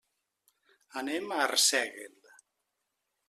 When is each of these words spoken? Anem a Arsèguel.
Anem 1.01 1.29
a 1.35 1.37
Arsèguel. 1.45 2.17